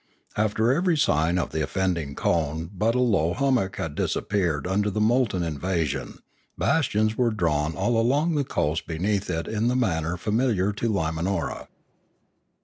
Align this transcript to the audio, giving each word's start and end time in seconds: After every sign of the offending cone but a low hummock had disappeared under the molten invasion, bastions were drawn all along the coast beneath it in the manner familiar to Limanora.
After 0.35 0.73
every 0.73 0.97
sign 0.97 1.37
of 1.37 1.51
the 1.51 1.61
offending 1.61 2.15
cone 2.15 2.71
but 2.73 2.95
a 2.95 2.99
low 2.99 3.35
hummock 3.35 3.75
had 3.75 3.93
disappeared 3.93 4.65
under 4.65 4.89
the 4.89 4.99
molten 4.99 5.43
invasion, 5.43 6.17
bastions 6.57 7.15
were 7.19 7.29
drawn 7.29 7.75
all 7.75 7.99
along 8.01 8.33
the 8.33 8.43
coast 8.43 8.87
beneath 8.87 9.29
it 9.29 9.47
in 9.47 9.67
the 9.67 9.75
manner 9.75 10.17
familiar 10.17 10.73
to 10.73 10.89
Limanora. 10.91 11.67